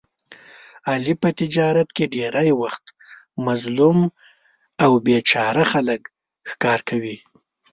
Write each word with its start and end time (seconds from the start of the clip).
علي 0.91 1.13
په 1.21 1.29
تجارت 1.39 1.89
کې 1.95 2.05
ډېری 2.13 2.51
وخت 2.61 2.83
مظلوم 3.47 3.99
او 4.83 4.91
بې 5.05 5.17
چاره 5.31 5.63
خلک 5.71 6.01
ښکار 6.49 6.79
کوي. 6.89 7.17